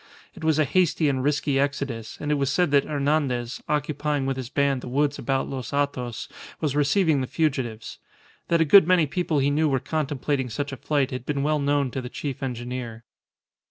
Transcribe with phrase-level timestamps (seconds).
[0.33, 4.35] It was a hasty and risky exodus, and it was said that Hernandez, occupying with
[4.35, 6.27] his band the woods about Los Hatos,
[6.59, 7.99] was receiving the fugitives.
[8.47, 11.59] That a good many people he knew were contemplating such a flight had been well
[11.59, 13.03] known to the chief engineer.